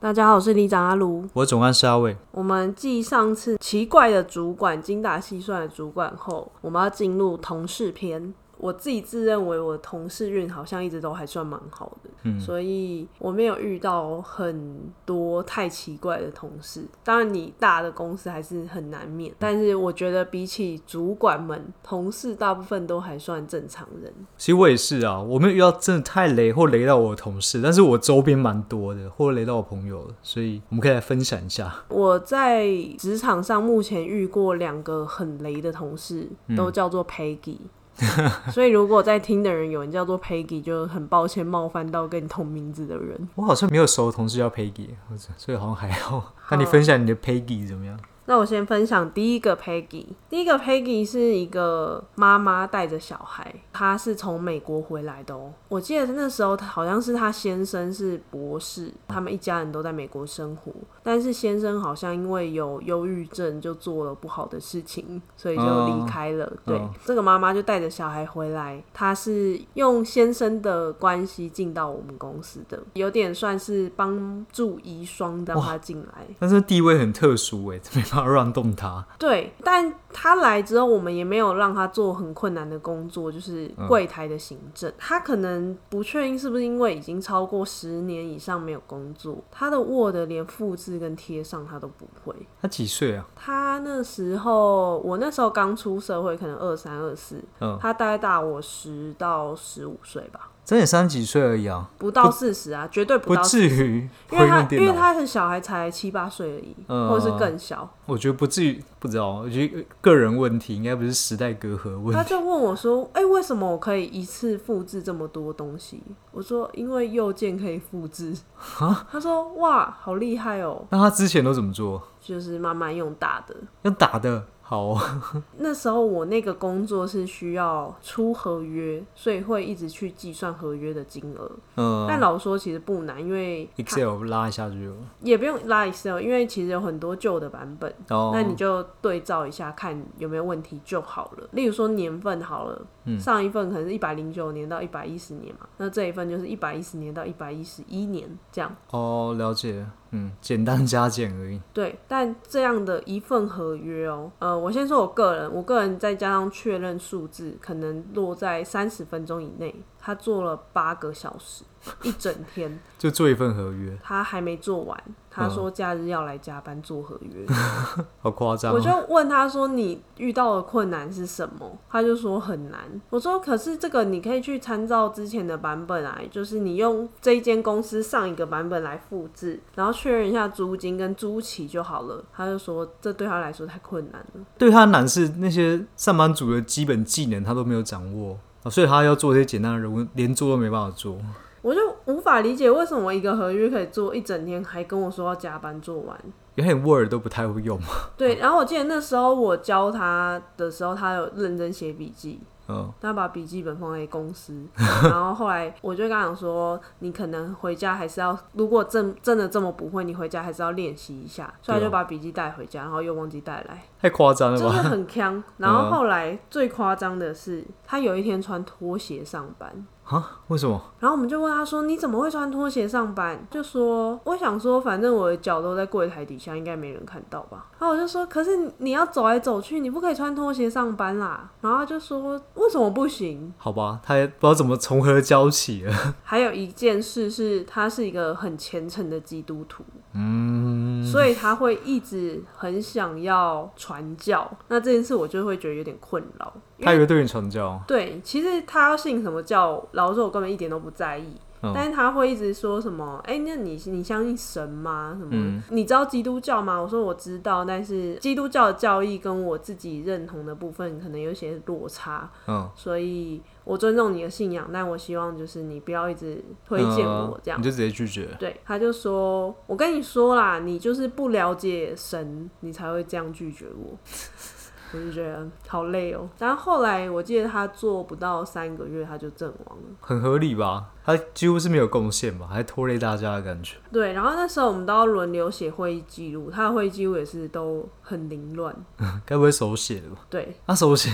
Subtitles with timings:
[0.00, 2.16] 大家好，我是李长阿卢，我总干事阿伟。
[2.30, 8.32] 我们继上次奇怪的主管精打细算的主管后，我们要进入同事篇。
[8.58, 16.84] 我自己自认为我的同事运好像一直都还算蛮好的，嗯，所以我没有遇到很多太奇怪的同事。
[17.04, 24.12] 当然，你大的公司还是很难免，但是我觉得比起主管们，同事大部分都还算正常人。
[24.36, 31.72] 其实我也是啊，我没有遇到真的太雷或雷到我的同事，但是我周边蛮多的，或雷到我朋友，所以我们可以来分享一下。
[31.88, 32.66] 我在
[32.98, 37.58] 职场上目前遇过两个很雷的同事，都叫做 Peggy。
[38.52, 43.28] 所以，如果在听的人有人叫做 Peggy，就很抱歉冒犯到跟你同名字的人。
[43.34, 44.90] 我好像没有熟的同事叫 Peggy，
[45.36, 46.34] 所以好像还好。
[46.50, 47.98] 那你分享你的 Peggy 怎么样？
[48.28, 50.04] 那我先分享第一个 Peggy。
[50.28, 55.50] 第一个 Peggy 是一个妈妈带着小孩，她是从美国回来的哦。
[55.68, 60.70] 我记得那时候好像是她先生是博士，他们一家人都在美国生活。
[61.02, 66.52] 但是先生好像因为有忧郁症，就做了不好的事情，所以就离开了。
[66.66, 76.26] 对，哦、这个妈妈就带着小孩回来，她是用先生的关系进到我们公司的，有点算是帮助遗孀让她进来。
[76.38, 79.02] 但是地位很特殊哎，没办法让动他。
[79.18, 84.92] 对，但他来之后，我们也没有让他做很困难的工作，就是柜台的行政。
[84.98, 90.98] 她、嗯、可能不确定是不是因为已经超过十年以上没有工作，他的 Word 连复制。
[90.98, 92.34] 跟贴上他都不会。
[92.60, 93.24] 他几岁啊？
[93.36, 97.40] 他那时候，我那时候刚出社会，可能二三二四。
[97.60, 100.50] 嗯，他大概大我十到十五岁吧。
[100.68, 103.40] 真的三十几岁而已啊，不到四十啊，绝对不到。
[103.40, 107.88] 不至于，因为他因为他的小孩才七八岁而已，嗯、或者是更小。
[108.04, 109.30] 我觉得不至于，不知道。
[109.30, 112.12] 我觉得个人问题应该不是时代隔阂问题。
[112.12, 116.02] 他就问我说：“哎、欸，为什么我可以一次复制这么多东西？”
[116.32, 118.36] 我说：“因为右键可以复制。
[118.54, 122.02] 蛤”他说：“哇，好厉害哦！”那他之前都怎么做？
[122.20, 124.44] 就是慢慢用打的，用打的。
[124.68, 125.00] 好哦，
[125.56, 131.50] 那时候我那个工作是需要出合约，所以会一直去计算合约的金额。
[131.76, 134.94] 嗯，但老实说其实不难，因为 Excel 拉一下就有。
[135.22, 141.48] 也不用拉 Excel，因为其实有很多旧的版本，哦，那你就对照一下看有没有问题就好了。
[141.52, 148.70] 例如说年份好了，嗯，上一份可能是一百零九年到一百一十年嘛，那这一份就是一百一十年到一百一十一年这样。
[148.90, 149.86] 哦，了解。
[150.10, 151.60] 嗯，简单加减而已。
[151.72, 159.74] 对，但这样的一份合约哦，呃，我先说我个人，我个人再加上确认数字，可能落在三十分钟以内。
[160.08, 161.64] 他做了八个小时，
[162.02, 164.98] 一整天 就做一份合约，他还没做完。
[165.30, 167.46] 他说假日要来加班做合约，
[168.22, 168.72] 好夸张。
[168.72, 172.80] 我就问他说：“你遇到的困难是什么？”他就说很难。
[173.10, 188.38] 我说：“可是这个你可以去参照之前的版本啊，就是你用这一间公司上一个版本来复制，然后确认一下租金跟租期就好了。”他就说：“这对他来说太困难了。”对他难是那些上班族的基本技能他都没有掌握。
[188.70, 191.18] 所以他要做这些简单的任务，连做都没办法做。
[191.62, 196.16] 我就无法理解为什么一个合约可以做一整天，还跟我说要加班做完。
[196.58, 197.86] 有点 Word 都不太会用嘛。
[198.16, 202.40] 对， 然后我记得那时候我教他的时候，他有认真写笔记。
[202.70, 211.50] 嗯，他把笔记本放在公司， 然后后来我就跟他讲说，你可能回家还是要，如果真真的这么不会，你回家还是要练习一下。
[211.62, 214.66] 所以他就把笔记带回家，然后又忘记带来，太夸张了吧？
[214.66, 215.42] 就是很坑。
[215.56, 219.86] 然后后来最夸张的是，他有一天穿拖鞋上班。
[220.08, 220.40] 啊？
[220.48, 220.80] 为什么？
[220.98, 236.14] 然后我们就问他说：“你怎么会穿拖鞋上班？”就说：“我想说，反正我的脚都在柜台底下，应该没人看到吧。”然后我就说：“可是你要走来走去，你不可以穿拖鞋上班啦。”然后他就说：“为什么不行？”好吧，他也不知道怎么从何教起了。
[236.24, 239.84] 还有一件事是，他是一个很虔诚的基督徒，
[240.14, 244.50] 嗯，所以他会一直很想要传教。
[244.68, 246.52] 那这件事我就会觉得有点困扰。
[246.80, 247.80] 他以为对你传教？
[247.86, 251.36] 对，其实他要信什么教，老实说我根本一点都不在意。
[251.60, 253.20] 嗯、但是他会一直说什么？
[253.24, 255.16] 哎、欸，那你你相信神吗？
[255.18, 255.30] 什么？
[255.32, 256.78] 嗯、你知道基督教吗？
[256.78, 262.30] 我说我知道，但是基督教的教义跟我自己认同的部分可能有些落差。
[262.46, 268.26] 嗯，所以我尊重你的信仰，但我希望就是你不要一直推荐我这样、嗯，你就直接拒绝。
[268.38, 273.94] 对，他就说：“我跟你说啦，你就是不了解神，你才会这样拒绝我。
[274.94, 276.26] ”我就觉得好累哦。
[276.38, 280.94] 但后来我记得他做不到三个月，他就阵亡了，很合理吧？
[281.08, 283.76] 他几乎是没有贡献吧，还拖累大家的感觉。
[283.90, 288.76] 对，然后那时候我们都要轮流写会议记录，他的会议记录也是都很凌乱。
[289.24, 290.18] 该不会手写的吧？
[290.28, 291.08] 对，他手写，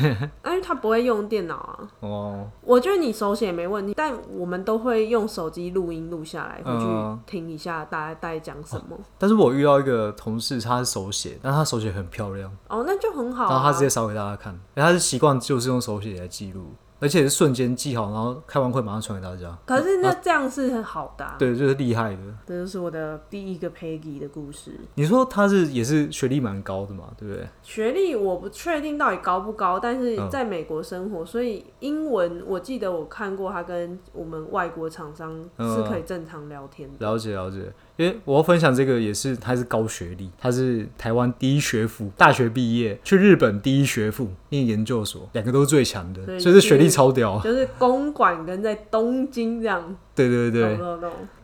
[0.44, 1.78] 因 为他不会用电脑啊。
[2.00, 8.98] 哦，我觉得你手写没问题，但我们都会用手机录音录下来，回去听一下大家大概讲什么、哦。
[9.16, 12.50] 但是我遇到一个同事，他是手写，但他手写很漂亮。
[12.68, 13.50] 哦，那就很好、啊。
[13.50, 16.72] 然后他直接扫给大家看，他是习惯就是用手写来记录。
[17.00, 19.56] 而且是瞬间记好，然后开完会马上传给大家。
[19.66, 21.26] 可是那这样是很好的。
[21.38, 22.18] 对，就是厉害的。
[22.46, 24.72] 这就是我的第一个 Peggy 的故事。
[24.94, 27.46] 你说他是也是学历蛮高的嘛，对不对？
[27.62, 36.94] 学历我不确定到底高不高，但是在美国生活，嗯、所以英文我记得我看过他跟我们外国厂商是可以正常聊天的。
[36.98, 37.72] 嗯、了解了解。
[37.96, 47.38] 因为我要分享这个也是，他是高学历，他是台湾第一学府，大学毕业去日本第一学府念研究所，两个都是最强的，所以这学历超屌。
[47.40, 49.96] 就是公馆跟在东京这样。
[50.14, 50.78] 对对对，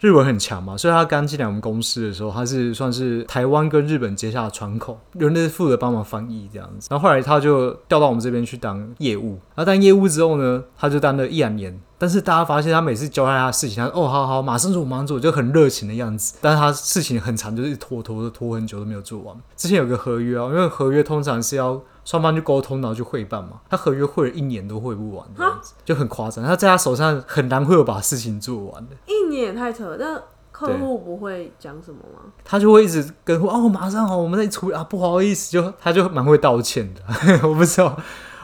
[0.00, 6.88] 日文很强嘛，所以他刚进来我们公司的时候，他是算是台湾跟日本接下的窗口，有人负责帮忙翻译这样子。
[6.90, 11.78] 然后后来他就调到我们这边去当业务，然后当业务之后呢，他就当了一两年。
[11.98, 16.36] 但是大家发现他每次交代他的事情，他说哦好好，马上做，马上做，就很热情的样子。
[16.40, 19.36] 但是他事情很长，就是拖拖拖拖很久都没有做完。
[19.56, 21.82] 之前有个合约啊，因为合约通常是要。
[22.10, 23.60] 双方就沟通，然后就会办嘛。
[23.68, 26.44] 他合约会了一年都会不完，这样子就很夸张。
[26.44, 28.96] 他在他手上很难会有把事情做完的。
[29.06, 30.20] 一年也太扯了，那
[30.50, 32.32] 客户不会讲什么吗？
[32.42, 37.00] 他就会一直跟哦，马上好，我们在处理啊，不好意思，就他就蛮会道歉的。
[37.48, 37.96] 我不知道。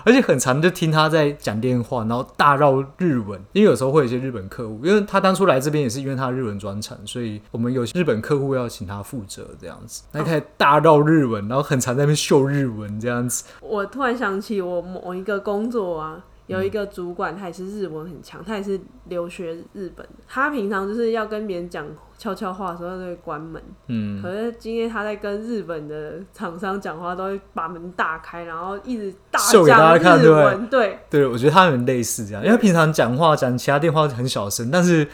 [0.07, 13.45] 而且很常就听他在讲电话，然后大绕日文，因为有时候会有一些日本客户，因为他当初来这边也是因为他日文专长，所以我们有日本客户要请他负责这样子，他开始大绕日文，然后很常在那边秀日文这样子。
[13.61, 16.25] 我突然想起我某一个工作啊。
[16.47, 20.07] 有一个主管，他也是日文很强，他也是留学日本。
[20.29, 23.63] 他平常就是要跟别人讲悄悄话的时候，他都会关门。
[23.89, 24.23] 嗯。
[24.23, 29.65] 可是今天他在跟日本的厂商讲话，都会把门大开，然后一直大讲日文。
[29.65, 30.69] 秀给大家看，对对？
[30.69, 35.07] 对，对，我觉得他很类似这样，因为平常讲话讲其他电话很小声，但是。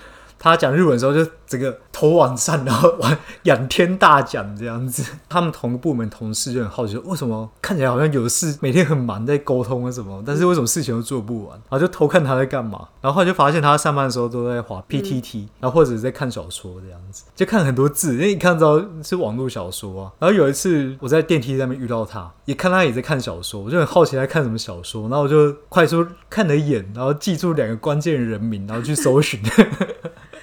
[0.50, 5.04] 他讲日文的时候，就整个头往上，然后往仰天大讲这样子。
[5.30, 11.52] 他们同个部门同事就很好奇，为什么看起来好像有事，每天很忙在沟通啊什么，但是为什么事情都做不完？
[11.70, 12.88] 然后就偷看他在干嘛。
[13.00, 20.12] 然后就发现他上班的时候都在滑 PTT，然后或者在看小说这样子，就看很多字，因为一看到是网络小说啊。
[20.18, 29.40] 然后有一次我在电梯上面遇到他，也看他也在看小说，我就很好奇他看什么小说，然后我就快速看了一眼，然后记住两个关键人名，然后去搜寻。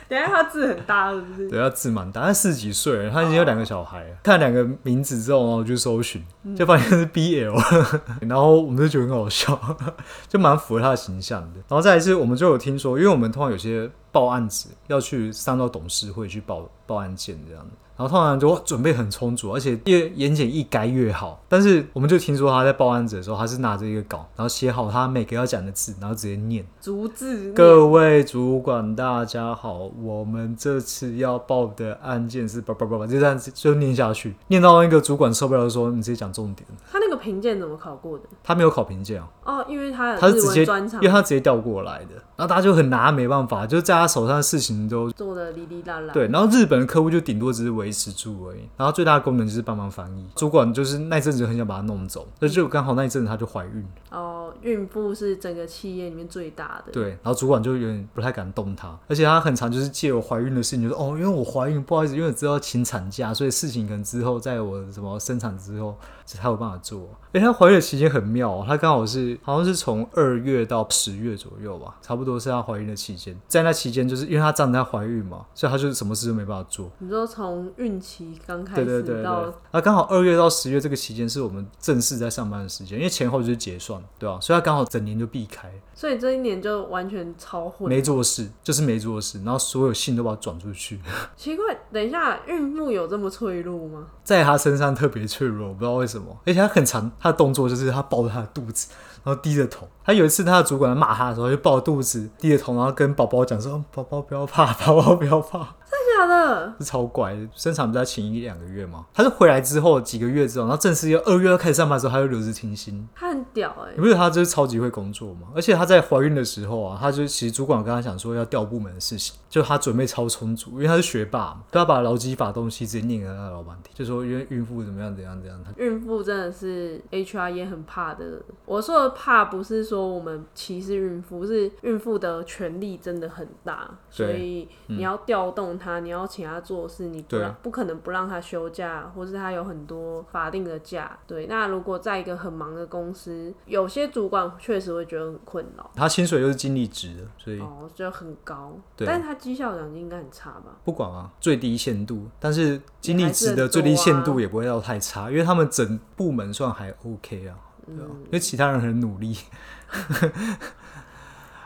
[0.09, 1.47] 等下他字很大是不是？
[1.47, 4.09] 对，他字蛮大，他四十几岁了，他已经有两个小孩了。
[4.09, 4.17] Oh.
[4.23, 6.25] 看两个名字之后，然后我就搜寻，
[6.57, 7.53] 就发现是 BL，
[8.27, 9.77] 然后我们就觉得很好笑，
[10.27, 11.59] 就蛮符合他的形象的。
[11.67, 17.65] 然后再一次，我们就有听说，因为我们通常有些报案子要去上到董事会去报报案件这样
[17.99, 21.43] 然后通常就准备很充足，而且越言简意赅越好。
[21.49, 27.51] 但是我们就听说他在报案子的时候，他是拿着一个稿，然后写好他每个要讲的字，然后直接念逐字。
[27.51, 36.65] 各位主管大家好，我们这次要报的案件是叭叭叭叭，就这样子就念下去，念到那个主管受不了的时候，你直接讲重点。
[36.89, 38.23] 他那个评鉴怎么考过的？
[38.41, 46.13] 他没有考评鉴哦，因为他他是直接因为他直接调过来的，然后大家就很拿没办法，就在他手上的事情都做的哩哩啦啦。
[46.13, 48.61] 对，然后日本的客户就顶多只是维持住而已。
[48.77, 50.25] 然后最大的功能就是帮忙翻译。
[50.35, 53.85] 主管就是那阵子很想把他弄走，那就刚好那一阵子他就怀孕。
[54.11, 56.91] 哦，孕妇是整个企业里面最大的。
[56.91, 67.09] 对，然后主管就有点不太敢动她，而且他很常就是借我怀孕的事情，就说哦，因为我怀孕，不好意思，因为我知道请产假，所以事情可能之后在我什么生产之后才有办法做。
[67.33, 73.35] 哎，她怀孕的期间很妙，她刚好是好像是从二月到十月左右吧，差不多是她怀孕的期间。
[73.47, 76.89] 在那期间，就是因为她丈她怀孕嘛，所以她就是什么事都没办法做。
[76.99, 84.39] 你说从孕期刚开始对对对对，那刚好二月到十月这个期间是我们正式在上班的时间，因为前后就是结算，对吧？
[84.41, 85.71] 所以她刚好整年就避开。
[85.99, 90.97] 所以这一年就完全超混，没做事，就是没做事，然后所有信都把它转出去。
[91.35, 94.07] 奇怪，等一下，孕妇有这么脆弱吗？
[94.23, 98.87] 在她身上特别脆弱，我不知道为什么，而且她很常常他的动作就是他抱着他的肚子，
[99.25, 99.89] 然后低着头。
[100.05, 105.75] 他有一次他的主管骂他的时候，就抱着肚子低着头，然后跟宝宝讲说：“宝宝不要怕，宝宝不要怕。”
[106.19, 107.47] 假的，是超乖的。
[107.53, 109.05] 生产不是要请一两个月吗？
[109.13, 113.07] 他是回来之后几个月之后，然后正式要二月要开始上班的时候，他就留职停薪。
[113.15, 113.93] 他很屌哎、欸！
[113.95, 115.47] 你不觉得他就是超级会工作吗？
[115.55, 125.59] 而且他在怀孕的时候啊，他就其实主管跟他讲说要调部门的事情，就他准备超充足，因为他是学霸嘛，他把劳基法东西直接念给他老板听，就说因为孕妇怎么样怎样怎样。
[125.77, 128.41] 孕妇真的是 HR 也很怕的。
[128.65, 136.89] 我说的怕不是说我们歧视孕妇，是孕妇的权利真的很大，所以你要调动他，你要请他做。
[136.89, 141.15] 事你不让不可能不让他休假，或是他有很多法定的假。
[141.27, 145.87] 对，那如果在一个很忙的公司，有些主管确实会觉得很困扰。
[145.95, 148.75] 他薪水又是经理职的，所以哦就很高。
[148.97, 150.75] 对，但是他绩效奖金应该很差吧？
[150.83, 152.27] 不管啊，最低限度。
[152.39, 157.53] 但是经理值的最低限度也不会到太差，因为他们整部门算还 OK 啊，
[157.85, 159.37] 对啊，因为其他人很努力。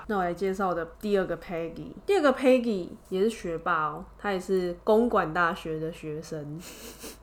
[0.08, 6.60] 那我来介绍的第二个 Peggy，第二个 Peggy 也是学霸哦，他也是公管大学的学生，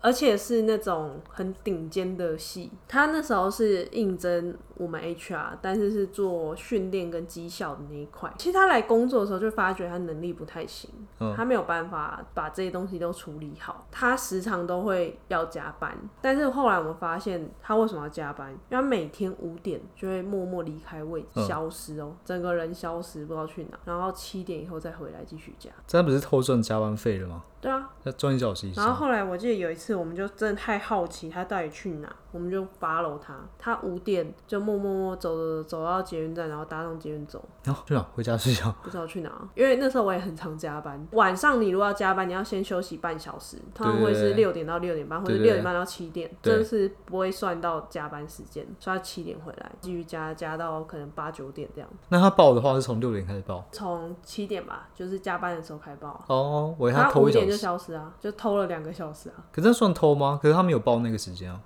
[0.00, 2.70] 而且是那种很顶尖的系。
[2.88, 8.32] 他那时候是应征我们 HR，但是是做训练跟绩效的那一块。
[8.38, 13.86] 其实他来工作的时候就发觉他能力不太行，嗯、他没有办法把这些东西都处理好。
[13.90, 18.50] 他时常都会要加班，但是后来我们发现他为什么要加班？
[18.50, 22.70] 因为他每天五点就会默默离开位置，嗯、消失哦，整个人。
[22.80, 27.42] 消失不知道去哪，然后七点以后再回来继续加，这不是偷赚加班费了吗？
[27.60, 28.84] 对啊，要赚一小时以上。
[28.84, 33.34] 然后后来我记得有一次，我们就真的太好奇他到底去哪，我们就 follow 他。
[33.58, 37.44] 他五点就默默默走走走到捷运站，然后搭上捷运走。
[37.62, 38.00] 然后去哪？
[38.14, 38.74] 回家睡觉？
[38.82, 41.06] 不知道去哪，因为那时候我也很常加班。
[41.12, 51.90] 晚上你如果要加班，你要先休息半小时，通常会是六点到六点半，或者六点半到七点，这是不会算到加班时间，所以他七点回来继续加，加到可能八九点这样。
[52.08, 53.62] 那他报的话是从六点开始报？
[53.70, 56.24] 从七点吧，就是加班的时候开报。
[56.28, 57.86] 哦，我以为他偷一小时。
[57.86, 59.44] 就消失啊，就偷了两个小时啊。
[59.52, 60.38] 可是算偷吗？
[60.42, 61.60] 可是他们有报那个时间啊。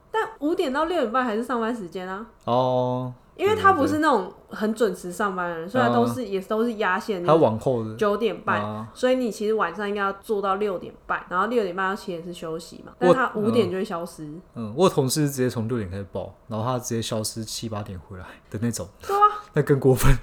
[0.45, 2.27] 但五点到六点半还是上班时间啊。
[2.45, 3.13] 哦。
[3.37, 12.93] 因为他不是那种很准时上班的人，虽然都是也都是压线，他往后的九点半，所以你其实晚上应该要做到六点半，然后六点半到七点是休息嘛。
[12.97, 14.25] 但他五点就会消失。
[14.55, 18.87] 嗯，我同事直接从六点开始报，然后他直接消失七八点回来的那种。
[19.05, 20.17] 对啊， 那更过分。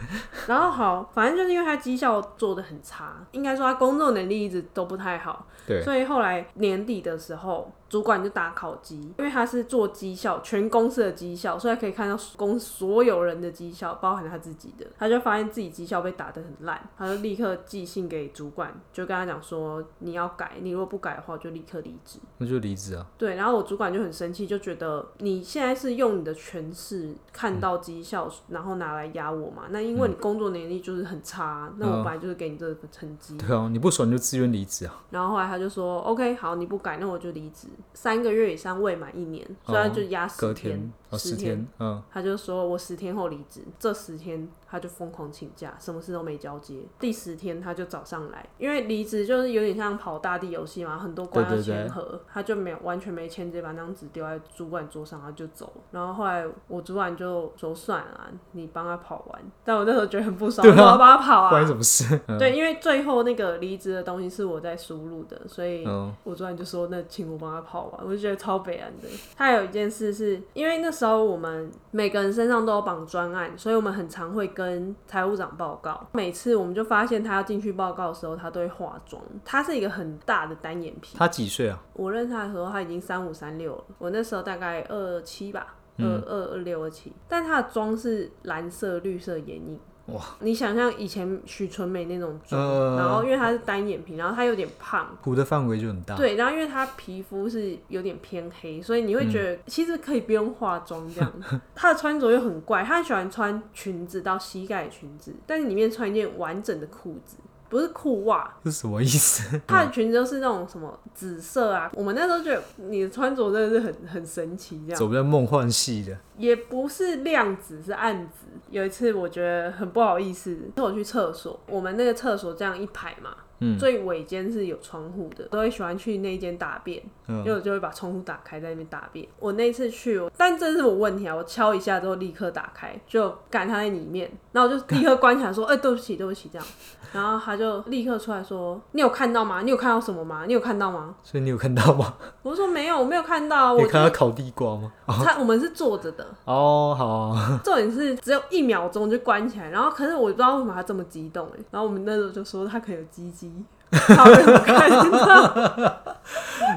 [0.48, 5.46] 然后好，反正就是因为他绩效做的很差，应该说他工作能力一直都不太好。
[5.68, 7.70] 对，所以后来年底的时候。
[7.91, 14.88] 主管就打考绩，因为他是做绩效，全公司的绩效，所以他可以看到公司所有人的绩效，包含他自己的。
[14.98, 23.05] 他就发现自己绩效被打得很烂，他就立刻寄信给主管，就跟他讲说：“你要改，你如果不改的话，就立刻离职。”那就离职啊。
[23.17, 29.63] 对，然后我主管就很生气，就觉得你现在是用你的权势看到绩效，嗯、然后拿来压我嘛？
[29.69, 33.38] 那因为你工作能力就是很差，嗯、那我本来就是给你这个成绩。
[33.38, 35.03] 对啊，你不爽你就自愿离职啊。
[35.10, 44.50] 然后后来他就说：“OK，好，你不改，那我就离职。”三个月以上未满一年，所以他就压十天，十天，嗯，他就说我十天后离职，这十天。
[44.72, 46.78] 他就疯狂请假，什么事都没交接。
[46.98, 55.74] 第十天他就找上来，因为离职就是有点像跑大地游戏嘛，很多关要签合，他就没有完全没签，直接把那张纸丢在主管桌上，他就走。
[55.92, 59.42] 然后后来我主管就说算了，你帮他跑完。
[59.66, 62.18] 但我那时候觉得很不爽，我要帮他跑啊，关什么事？
[62.28, 65.86] 嗯、对，因为最后那个离职的东西是我在输入的，所以
[66.24, 69.10] 我主管就说那请我帮他跑完，我就觉得超悲哀的。
[69.36, 79.20] 他有一件事是因为那时候我们每个人身上都有绑专案，所以我们很常会跟跟财务长报告，每次我们就发现他要进去报告的时候，他都会化妆。
[79.44, 81.18] 他是一个很大的单眼皮。
[81.18, 81.82] 他几岁啊？
[81.94, 87.12] 我认识他的时候他已经三五三六了，我那时候大概二七吧，二二二六二七。
[87.28, 89.80] 但他的妆是蓝色、绿色眼影。
[90.08, 90.22] 哇！
[90.39, 96.15] 你想象以前许纯美那种妆，呃、然后因为她是单眼皮，然后她有点胖，涂的范围就很大。
[96.15, 101.31] 对，然后因为她皮肤是有点偏黑，所以你会觉得其实可以不用化妆这样。
[101.75, 107.38] 她、嗯、的穿着又很怪，她很喜欢穿裙子到膝盖的裙子，但是里面穿一件完整的裤子。
[107.70, 109.62] 不是裤袜，是什么意思？
[109.65, 111.89] 她的裙子都是那种什么紫色啊？
[111.93, 115.00] 我们那时候觉得你的穿着真的是很很神奇，这样。
[115.00, 116.17] 走比较梦幻系的。
[116.38, 118.48] 也不是亮紫，是暗紫。
[118.72, 123.36] 有一次我觉得很不好意思，是我去厕所，我们那个厕所这样一排嘛。
[123.62, 129.25] 嗯最尾间是有窗户的，都会喜欢去那间大便，嗯因为我就会把窗户打开在那边大便。
[129.39, 136.68] 我那次去，但这是我问题啊，我敲一下之后立刻打开，就赶他在里面，然后我就立刻关起来说：“哎、欸，对不起，对不起。”这样，
[137.13, 139.62] 然后他就立刻出来说：“你有看到吗？
[139.62, 140.44] 你有看到什么吗？
[140.48, 142.15] 你有看到吗？”所以你有看到吗？
[142.44, 143.74] 我说没有，我没有看到。
[143.74, 144.91] 我你看到烤地瓜吗？
[145.08, 146.25] 他我们是坐着的。
[146.46, 147.60] 哦，好、啊。
[147.63, 153.50] 重点是只有一秒钟就关起来，然后可是我不知道为什么他这么激动哎，然后我们那时候就说他可能有鸡鸡，
[153.91, 155.98] 他没有看到。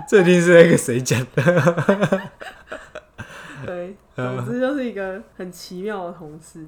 [0.08, 1.42] 这一定是那个谁讲的？
[3.64, 6.64] 对， 总之就是一个很奇妙的同事。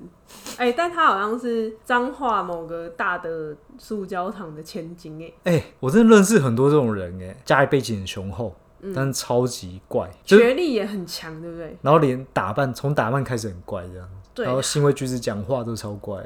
[0.57, 5.27] 哎、欸，但他好像是彰化某个大的塑胶厂的千金哎。
[5.45, 11.77] 哎、欸，我真的认识很多这种人哎，家里背景很雄厚，嗯、但是超级怪，学历也很强，对不对？
[11.83, 16.19] 然后连打扮，从打扮开始很怪这样，对，然后行为举止、讲话都超怪。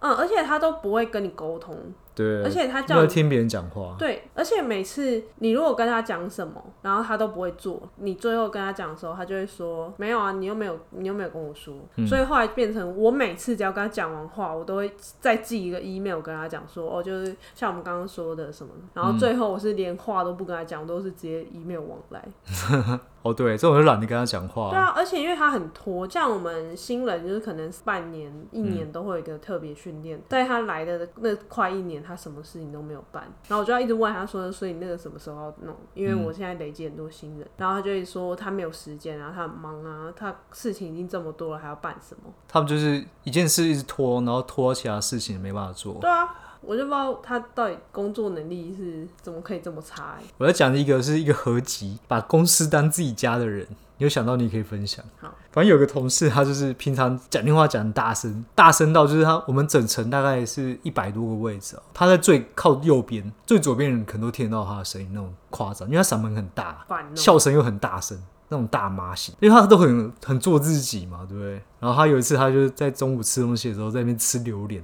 [0.00, 1.74] 嗯，而且他都不会跟你沟通。
[2.18, 3.94] 对，而且他叫你听别人讲话。
[3.96, 11.74] 对，而且每次你如果跟他讲什么，然后他都不会做，你最后跟他讲的时候，他就会说没有啊，你又没有，你又没有跟我说。
[11.94, 22.28] 嗯、所以后来变成我每次只要跟他讲完话，我都会再寄一个 email 跟他讲说，哦，就是像我们刚刚说的什么，然后最后我是连话都不跟他讲，我都是直接 email 往来。
[23.20, 24.70] 哦，对，这种就懒得跟他讲话。
[24.70, 35.76] 对啊，而且因为他很拖，像我们新人就是可能半年、一年都会有一个特别训练，嗯、在他来的那快一年，他什么事情都没有办，然后我就要一直问他说，所以那个什么时候要弄？
[35.92, 42.32] 因为我现在累积很多新人，嗯、然后他就会说他没有时间啊，他很忙啊，他事情已经这么多了，还要办什么？
[42.48, 45.98] 他们就是一件事一直拖，然后拖其他事情没办法做。
[46.00, 46.34] 对啊。
[46.60, 50.18] 我就不知道他到底工作能力是怎么可以这么差。
[50.38, 53.64] 我要讲的一个是一个合集，把公司当自己家的人，
[53.98, 55.04] 你有想到你可以分享。
[55.20, 68.16] 好，反正有个同事，他就是平常讲电话讲很大声，大声到就是他我们整层大概是一百多个位置哦，他在最靠右边，最左边人可能都听得到他的声音，那种夸张，因为他嗓门很大，笑声又很大声，
[68.48, 71.60] 那种大妈型，因为他都很很做自己嘛，对不对？
[71.80, 74.82] 然后他有一次，他就在中午吃东西的时候，在那边吃榴莲。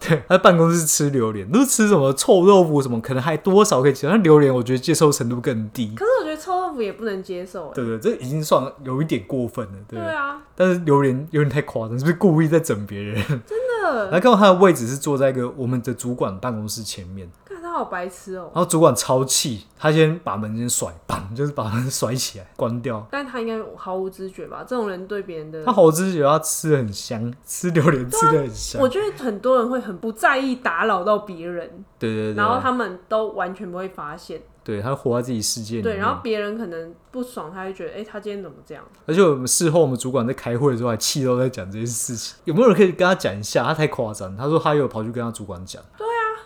[0.00, 4.08] 对， 他在办公室吃榴莲，都是吃什么臭豆腐什么，可能还多少可以接受。
[4.08, 5.92] 但榴莲我觉得接受程度更低。
[5.94, 7.70] 可是我觉得臭豆腐也不能接受。
[7.74, 9.72] 对，对对，这已经算有一点过分了。
[9.86, 10.40] 对，对啊。
[10.56, 13.14] 但是榴莲有点太夸张，是不是故意在整别人？
[13.46, 14.10] 真的。
[14.10, 17.30] 来看到他的位置是坐在一个我们的主管办公室前面。
[17.72, 18.50] 好白痴哦！
[18.54, 23.06] 然后主管超气，他先把门先甩，砰，就是把门 甩起来，关掉。
[23.10, 24.64] 但他应该毫无知觉吧？
[24.66, 28.80] 这种人对别人的，他毫无知觉，他吃的很香，吃榴莲吃的很香。
[28.80, 34.40] 我觉得很多人会很不在意打扰到别人，对对对，然后他们都完全不会发现。
[34.62, 35.82] 对，他活在自己世界里。
[35.82, 38.84] 对，然后别人可能不爽，他就觉得，哎、欸，他今天怎么这样？
[39.06, 42.36] 而且我们事后，我们主管在开会的时候还气到在讲这件事情。
[42.44, 43.64] 有没有人可以跟他讲一下？
[43.64, 44.36] 他太夸张。
[44.36, 45.82] 他说他有跑去跟他主管讲。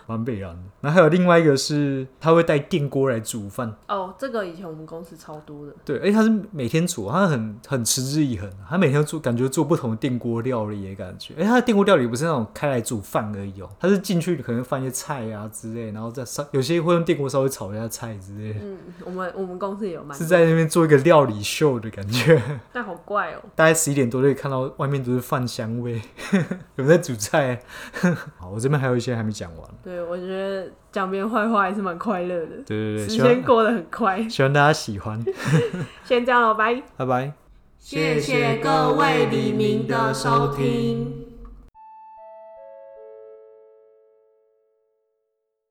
[0.07, 0.61] 蛮悲然的。
[0.81, 3.75] 然后还有另外一个是，他会带电锅来煮饭。
[3.87, 5.73] 哦，这个以前我们公司超多的。
[5.83, 8.49] 对，哎，他是每天煮，他很很持之以恒。
[8.69, 11.33] 他每天做，感觉做不同的电锅料理的感觉。
[11.37, 18.59] 哎，他的电锅料理不是那种开来煮饭而已哦，他是进去可能放一些菜啊之类，然后再烧，有些会用电锅稍微炒一下菜之类的。
[18.61, 18.77] 嗯。
[19.03, 23.41] 我们我们公司也有卖，是在那边做一个料理秀的感觉，但好怪哦。
[23.55, 26.01] 大概十一点多就可以看到外面都是饭香味，
[26.75, 27.61] 有人在煮菜。
[28.37, 29.69] 好，我这边还有一些还没讲完。
[29.85, 32.47] 对，我觉得讲别人坏话还是蛮快乐的。
[32.65, 35.23] 对对对，时间过得很快，希望大家喜欢。
[36.03, 37.31] 先这样了，拜拜拜。
[37.77, 41.24] 谢谢各位黎明的收听。